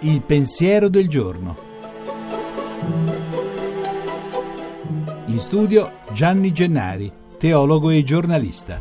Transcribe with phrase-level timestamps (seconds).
[0.00, 1.56] Il pensiero del giorno.
[5.26, 8.80] In studio Gianni Gennari, teologo e giornalista.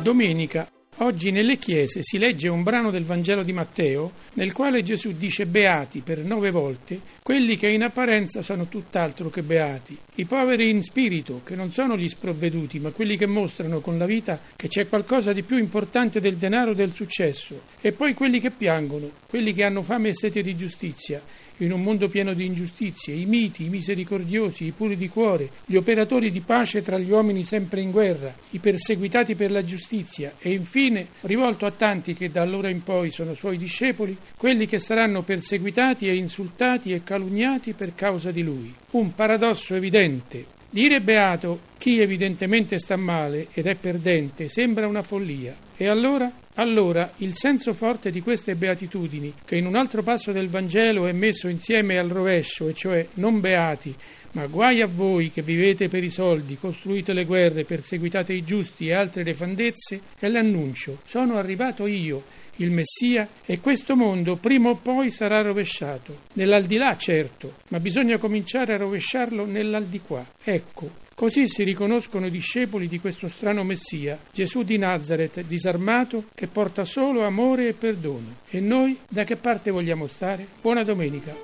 [0.00, 0.68] Domenica
[1.00, 5.46] Oggi nelle chiese si legge un brano del Vangelo di Matteo nel quale Gesù dice
[5.46, 10.82] beati per nove volte quelli che in apparenza sono tutt'altro che beati, i poveri in
[10.82, 14.88] spirito, che non sono gli sprovveduti, ma quelli che mostrano con la vita che c'è
[14.88, 19.52] qualcosa di più importante del denaro e del successo, e poi quelli che piangono, quelli
[19.52, 21.22] che hanno fame e sete di giustizia,
[21.58, 25.76] in un mondo pieno di ingiustizie, i miti, i misericordiosi, i puri di cuore, gli
[25.76, 30.52] operatori di pace tra gli uomini sempre in guerra, i perseguitati per la giustizia e
[30.52, 35.22] infine, rivolto a tanti che da allora in poi sono suoi discepoli, quelli che saranno
[35.22, 38.74] perseguitati e insultati e calunniati per causa di lui.
[38.92, 40.56] Un paradosso evidente.
[40.70, 45.56] Dire beato chi evidentemente sta male ed è perdente sembra una follia.
[45.76, 46.30] E allora?
[46.54, 51.12] Allora il senso forte di queste beatitudini, che in un altro passo del Vangelo è
[51.12, 53.94] messo insieme al rovescio, e cioè non beati,
[54.32, 58.88] ma guai a voi che vivete per i soldi, costruite le guerre, perseguitate i giusti
[58.88, 61.00] e altre nefandezze, è l'annuncio.
[61.04, 62.24] Sono arrivato io,
[62.56, 66.22] il Messia, e questo mondo prima o poi sarà rovesciato.
[66.32, 70.26] Nell'aldilà certo, ma bisogna cominciare a rovesciarlo nell'aldilà.
[70.42, 76.46] Ecco, Così si riconoscono i discepoli di questo strano Messia, Gesù di Nazareth, disarmato, che
[76.46, 78.36] porta solo amore e perdono.
[78.48, 80.46] E noi da che parte vogliamo stare?
[80.62, 81.34] Buona domenica.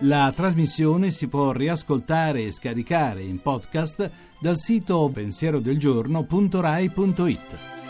[0.00, 7.81] La trasmissione si può riascoltare e scaricare in podcast dal sito pensierodelgiorno.rai.it.